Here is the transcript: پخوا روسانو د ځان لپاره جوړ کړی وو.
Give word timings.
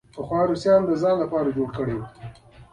پخوا 0.15 0.39
روسانو 0.49 0.89
د 0.89 0.91
ځان 1.01 1.15
لپاره 1.23 1.53
جوړ 1.57 1.67
کړی 1.77 1.93
وو. 1.97 2.05